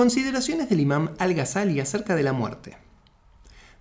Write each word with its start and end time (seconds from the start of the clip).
Consideraciones 0.00 0.70
del 0.70 0.80
imam 0.80 1.10
al-Ghazali 1.18 1.78
acerca 1.78 2.16
de 2.16 2.22
la 2.22 2.32
muerte. 2.32 2.78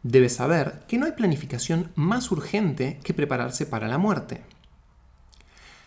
Debes 0.03 0.35
saber 0.35 0.83
que 0.85 0.97
no 0.97 1.05
hay 1.05 1.13
planificación 1.13 1.93
más 1.95 2.29
urgente 2.29 2.99
que 3.05 3.13
prepararse 3.13 3.65
para 3.65 3.87
la 3.87 3.97
muerte. 3.97 4.43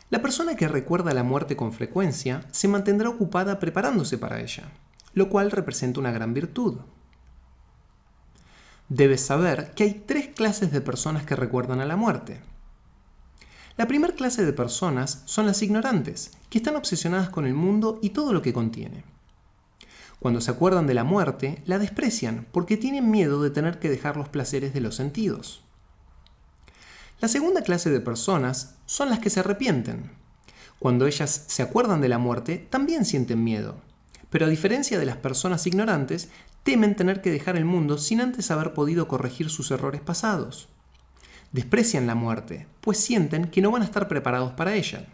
La 0.08 0.22
persona 0.22 0.56
que 0.56 0.68
recuerda 0.68 1.12
la 1.12 1.22
muerte 1.22 1.54
con 1.54 1.74
frecuencia 1.74 2.46
se 2.50 2.66
mantendrá 2.66 3.10
ocupada 3.10 3.58
preparándose 3.58 4.16
para 4.16 4.40
ella, 4.40 4.72
lo 5.12 5.28
cual 5.28 5.50
representa 5.50 6.00
una 6.00 6.12
gran 6.12 6.32
virtud. 6.32 6.78
Debes 8.88 9.20
saber 9.20 9.72
que 9.74 9.84
hay 9.84 10.02
tres 10.06 10.28
clases 10.28 10.72
de 10.72 10.80
personas 10.80 11.26
que 11.26 11.36
recuerdan 11.36 11.80
a 11.80 11.84
la 11.84 11.96
muerte. 11.96 12.40
La 13.76 13.86
primera 13.86 14.14
clase 14.14 14.46
de 14.46 14.54
personas 14.54 15.24
son 15.26 15.44
las 15.44 15.60
ignorantes, 15.60 16.30
que 16.48 16.56
están 16.56 16.76
obsesionadas 16.76 17.28
con 17.28 17.44
el 17.44 17.52
mundo 17.52 17.98
y 18.00 18.10
todo 18.10 18.32
lo 18.32 18.40
que 18.40 18.54
contiene. 18.54 19.11
Cuando 20.22 20.40
se 20.40 20.52
acuerdan 20.52 20.86
de 20.86 20.94
la 20.94 21.02
muerte, 21.02 21.64
la 21.66 21.80
desprecian 21.80 22.46
porque 22.52 22.76
tienen 22.76 23.10
miedo 23.10 23.42
de 23.42 23.50
tener 23.50 23.80
que 23.80 23.90
dejar 23.90 24.16
los 24.16 24.28
placeres 24.28 24.72
de 24.72 24.80
los 24.80 24.94
sentidos. 24.94 25.64
La 27.20 27.26
segunda 27.26 27.62
clase 27.62 27.90
de 27.90 27.98
personas 27.98 28.76
son 28.86 29.10
las 29.10 29.18
que 29.18 29.30
se 29.30 29.40
arrepienten. 29.40 30.12
Cuando 30.78 31.08
ellas 31.08 31.46
se 31.48 31.64
acuerdan 31.64 32.00
de 32.00 32.08
la 32.08 32.18
muerte, 32.18 32.64
también 32.70 33.04
sienten 33.04 33.42
miedo. 33.42 33.80
Pero 34.30 34.46
a 34.46 34.48
diferencia 34.48 34.96
de 34.96 35.06
las 35.06 35.16
personas 35.16 35.66
ignorantes, 35.66 36.28
temen 36.62 36.94
tener 36.94 37.20
que 37.20 37.32
dejar 37.32 37.56
el 37.56 37.64
mundo 37.64 37.98
sin 37.98 38.20
antes 38.20 38.52
haber 38.52 38.74
podido 38.74 39.08
corregir 39.08 39.50
sus 39.50 39.72
errores 39.72 40.02
pasados. 40.02 40.68
Desprecian 41.50 42.06
la 42.06 42.14
muerte, 42.14 42.68
pues 42.80 42.98
sienten 42.98 43.50
que 43.50 43.60
no 43.60 43.72
van 43.72 43.82
a 43.82 43.86
estar 43.86 44.06
preparados 44.06 44.52
para 44.52 44.76
ella. 44.76 45.04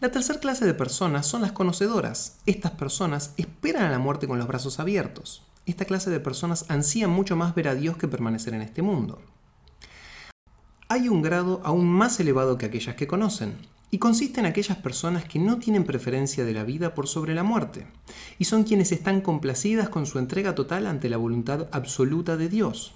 La 0.00 0.12
tercera 0.12 0.38
clase 0.38 0.64
de 0.64 0.74
personas 0.74 1.26
son 1.26 1.42
las 1.42 1.50
conocedoras. 1.50 2.38
Estas 2.46 2.70
personas 2.70 3.34
esperan 3.36 3.82
a 3.82 3.90
la 3.90 3.98
muerte 3.98 4.28
con 4.28 4.38
los 4.38 4.46
brazos 4.46 4.78
abiertos. 4.78 5.42
Esta 5.66 5.86
clase 5.86 6.08
de 6.08 6.20
personas 6.20 6.66
ansían 6.68 7.10
mucho 7.10 7.34
más 7.34 7.52
ver 7.56 7.66
a 7.66 7.74
Dios 7.74 7.96
que 7.96 8.06
permanecer 8.06 8.54
en 8.54 8.62
este 8.62 8.80
mundo. 8.80 9.20
Hay 10.88 11.08
un 11.08 11.20
grado 11.20 11.60
aún 11.64 11.86
más 11.86 12.20
elevado 12.20 12.58
que 12.58 12.66
aquellas 12.66 12.94
que 12.94 13.08
conocen, 13.08 13.56
y 13.90 13.98
consiste 13.98 14.38
en 14.38 14.46
aquellas 14.46 14.78
personas 14.78 15.24
que 15.24 15.40
no 15.40 15.58
tienen 15.58 15.82
preferencia 15.82 16.44
de 16.44 16.52
la 16.52 16.62
vida 16.62 16.94
por 16.94 17.08
sobre 17.08 17.34
la 17.34 17.42
muerte, 17.42 17.88
y 18.38 18.44
son 18.44 18.62
quienes 18.62 18.92
están 18.92 19.20
complacidas 19.20 19.88
con 19.88 20.06
su 20.06 20.20
entrega 20.20 20.54
total 20.54 20.86
ante 20.86 21.08
la 21.08 21.16
voluntad 21.16 21.66
absoluta 21.72 22.36
de 22.36 22.48
Dios. 22.48 22.94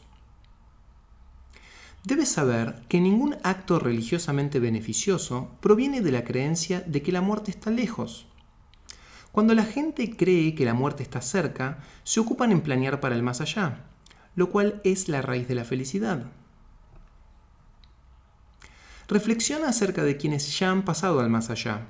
Debes 2.05 2.31
saber 2.31 2.83
que 2.89 3.01
ningún 3.01 3.37
acto 3.45 3.79
religiosamente 3.79 4.59
beneficioso 4.59 5.51
proviene 5.61 6.01
de 6.01 6.11
la 6.11 6.25
creencia 6.25 6.81
de 6.81 7.01
que 7.01 7.13
la 7.13 7.21
muerte 7.21 7.53
está 7.53 7.71
lejos. 7.71 8.27
Cuando 9.31 9.55
la 9.55 9.65
gente 9.65 10.17
cree 10.17 10.57
que 10.57 10.65
la 10.65 10.75
muerte 10.75 11.05
está 11.05 11.21
cerca, 11.21 11.79
se 12.03 12.19
ocupan 12.19 12.51
en 12.51 12.61
planear 12.61 12.99
para 12.99 13.15
el 13.15 13.23
más 13.23 13.41
allá, 13.41 13.85
lo 14.35 14.51
cual 14.51 14.81
es 14.83 15.09
la 15.09 15.23
raíz 15.23 15.47
de 15.47 15.55
la 15.55 15.65
felicidad. 15.65 16.27
Reflexiona 19.07 19.69
acerca 19.69 20.03
de 20.03 20.17
quienes 20.17 20.59
ya 20.59 20.71
han 20.71 20.85
pasado 20.85 21.21
al 21.21 21.31
más 21.31 21.51
allá. 21.51 21.87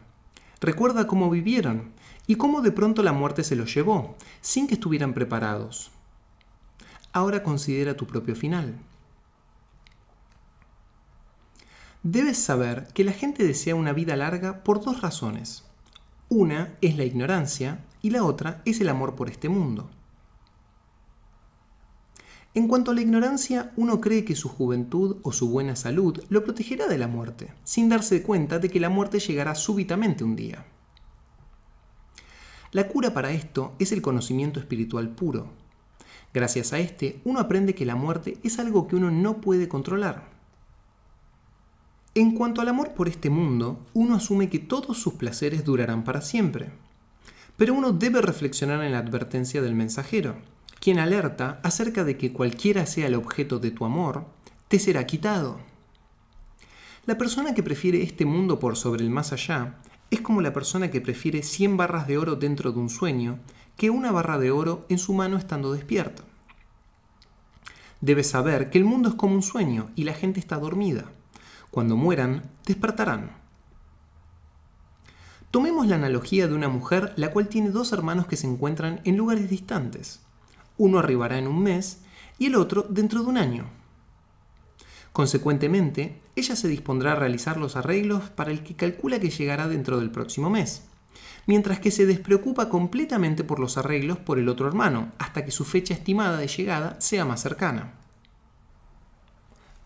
Recuerda 0.61 1.07
cómo 1.07 1.31
vivieron 1.31 1.93
y 2.27 2.37
cómo 2.37 2.61
de 2.61 2.71
pronto 2.71 3.03
la 3.03 3.13
muerte 3.13 3.45
se 3.45 3.57
los 3.57 3.75
llevó, 3.75 4.17
sin 4.43 4.67
que 4.67 4.75
estuvieran 4.75 5.15
preparados. 5.15 5.91
Ahora 7.13 7.43
considera 7.43 7.97
tu 7.97 8.07
propio 8.07 8.37
final. 8.37 8.79
Debes 12.05 12.39
saber 12.39 12.89
que 12.95 13.05
la 13.05 13.13
gente 13.13 13.47
desea 13.47 13.77
una 13.77 13.93
vida 13.93 14.17
larga 14.17 14.65
por 14.65 14.83
dos 14.83 15.03
razones. 15.03 15.63
Una 16.29 16.77
es 16.81 16.97
la 16.97 17.05
ignorancia 17.05 17.85
y 18.01 18.11
la 18.11 18.25
otra 18.25 18.61
es 18.65 18.81
el 18.81 18.89
amor 18.89 19.15
por 19.15 19.31
este 19.31 19.49
mundo. 19.49 19.89
En 22.55 22.67
cuanto 22.67 22.91
a 22.91 22.95
la 22.95 23.03
ignorancia, 23.03 23.73
uno 23.77 24.01
cree 24.01 24.25
que 24.25 24.35
su 24.35 24.49
juventud 24.49 25.19
o 25.23 25.31
su 25.31 25.49
buena 25.49 25.77
salud 25.77 26.21
lo 26.29 26.43
protegerá 26.43 26.89
de 26.89 26.99
la 26.99 27.07
muerte, 27.07 27.55
sin 27.63 27.89
darse 27.89 28.25
cuenta 28.25 28.59
de 28.59 28.69
que 28.69 28.81
la 28.81 28.89
muerte 28.89 29.21
llegará 29.21 29.55
súbitamente 29.55 30.25
un 30.25 30.35
día. 30.35 30.67
La 32.73 32.89
cura 32.89 33.15
para 33.15 33.31
esto 33.31 33.75
es 33.79 33.93
el 33.93 34.03
conocimiento 34.03 34.59
espiritual 34.59 35.11
puro. 35.11 35.51
Gracias 36.35 36.73
a 36.73 36.81
este, 36.81 37.21
uno 37.25 37.39
aprende 37.39 37.77
que 37.77 37.87
la 37.87 37.95
muerte 37.95 38.39
es 38.43 38.59
algo 38.59 38.89
que 38.89 38.97
uno 38.97 39.13
no 39.13 39.41
puede 39.41 39.69
controlar, 39.69 40.32
en 42.15 42.35
cuanto 42.35 42.61
al 42.61 42.69
amor 42.69 42.93
por 42.93 43.09
este 43.09 43.31
mundo, 43.31 43.87
uno 43.95 44.17
asume 44.17 44.51
que 44.51 44.59
todos 44.59 44.99
sus 44.99 45.15
placeres 45.15 45.65
durarán 45.65 46.05
para 46.05 46.21
siempre. 46.21 46.71
Pero 47.57 47.73
uno 47.73 47.93
debe 47.93 48.21
reflexionar 48.21 48.83
en 48.85 48.93
la 48.93 48.99
advertencia 48.99 49.63
del 49.63 49.75
mensajero, 49.75 50.37
quien 50.79 50.99
alerta 50.99 51.61
acerca 51.63 52.05
de 52.05 52.19
que 52.19 52.33
cualquiera 52.33 52.85
sea 52.85 53.07
el 53.07 53.15
objeto 53.15 53.59
de 53.59 53.71
tu 53.71 53.85
amor, 53.85 54.27
te 54.69 54.79
será 54.79 55.07
quitado. 55.07 55.61
La 57.07 57.17
persona 57.17 57.55
que 57.55 57.63
prefiere 57.63 58.03
este 58.03 58.27
mundo 58.27 58.59
por 58.59 58.77
sobre 58.77 59.03
el 59.03 59.11
más 59.11 59.33
allá 59.33 59.79
es 60.11 60.21
como 60.21 60.43
la 60.43 60.53
persona 60.53 60.91
que 60.91 61.01
prefiere 61.01 61.43
100 61.43 61.79
barras 61.79 62.07
de 62.07 62.19
oro 62.19 62.37
dentro 62.37 62.73
de 62.73 62.79
un 62.79 62.91
sueño 62.91 63.39
que 63.77 63.89
una 63.89 64.13
barra 64.13 64.39
de 64.39 64.51
oro 64.51 64.85
en 64.91 64.99
su 64.99 65.15
mano 65.15 65.39
estando 65.39 65.73
despierto. 65.73 66.25
Debes 68.03 68.29
saber 68.29 68.69
que 68.69 68.77
el 68.77 68.85
mundo 68.85 69.09
es 69.09 69.15
como 69.15 69.35
un 69.35 69.43
sueño 69.43 69.91
y 69.97 70.05
la 70.05 70.13
gente 70.13 70.41
está 70.41 70.59
dormida. 70.59 71.11
Cuando 71.73 71.97
mueran, 71.97 72.51
despertarán. 72.67 73.31
Tomemos 75.51 75.87
la 75.87 75.95
analogía 75.97 76.47
de 76.47 76.53
una 76.53 76.69
mujer 76.69 77.15
la 77.17 77.31
cual 77.31 77.49
tiene 77.49 77.71
dos 77.71 77.95
hermanos 77.95 78.27
que 78.27 78.37
se 78.37 78.47
encuentran 78.47 79.01
en 79.05 79.17
lugares 79.17 79.49
distantes. 79.49 80.21
Uno 80.77 80.99
arribará 80.99 81.39
en 81.39 81.47
un 81.47 81.63
mes 81.63 82.03
y 82.39 82.45
el 82.45 82.57
otro 82.57 82.85
dentro 82.91 83.23
de 83.23 83.27
un 83.27 83.39
año. 83.39 83.71
Consecuentemente, 85.15 86.21
ella 86.37 86.57
se 86.57 86.69
dispondrá 86.69 87.13
a 87.13 87.17
realizar 87.17 87.57
los 87.57 87.75
arreglos 87.75 88.29
para 88.29 88.51
el 88.51 88.63
que 88.63 88.77
calcula 88.77 89.19
que 89.19 89.31
llegará 89.31 89.67
dentro 89.67 89.99
del 89.99 90.11
próximo 90.11 90.51
mes, 90.51 90.83
mientras 91.47 91.81
que 91.81 91.91
se 91.91 92.05
despreocupa 92.05 92.69
completamente 92.69 93.45
por 93.45 93.61
los 93.61 93.79
arreglos 93.79 94.19
por 94.19 94.39
el 94.39 94.51
otro 94.51 94.69
hermano, 94.69 95.13
hasta 95.19 95.47
que 95.47 95.51
su 95.53 95.65
fecha 95.65 95.95
estimada 95.95 96.37
de 96.37 96.49
llegada 96.49 97.01
sea 97.01 97.25
más 97.25 97.41
cercana. 97.41 98.02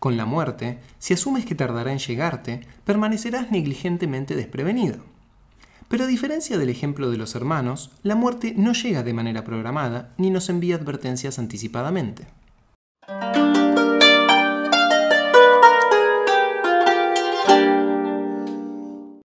Con 0.06 0.16
la 0.16 0.24
muerte, 0.24 0.78
si 1.00 1.14
asumes 1.14 1.44
que 1.44 1.56
tardará 1.56 1.90
en 1.90 1.98
llegarte, 1.98 2.60
permanecerás 2.84 3.50
negligentemente 3.50 4.36
desprevenido. 4.36 4.98
Pero 5.88 6.04
a 6.04 6.06
diferencia 6.06 6.58
del 6.58 6.68
ejemplo 6.68 7.10
de 7.10 7.16
los 7.16 7.34
hermanos, 7.34 7.90
la 8.04 8.14
muerte 8.14 8.54
no 8.56 8.72
llega 8.72 9.02
de 9.02 9.12
manera 9.12 9.42
programada 9.42 10.14
ni 10.16 10.30
nos 10.30 10.48
envía 10.48 10.76
advertencias 10.76 11.40
anticipadamente. 11.40 12.28